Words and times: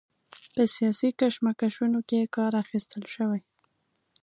په 0.53 0.63
سیاسي 0.75 1.09
کشمکشونو 1.19 1.99
کې 2.09 2.31
کار 2.35 2.51
اخیستل 2.63 3.03
شوی. 3.15 3.41